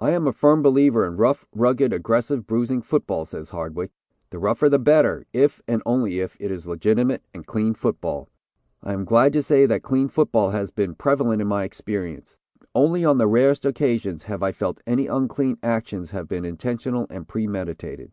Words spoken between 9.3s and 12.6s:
to say that clean football has been prevalent in my experience.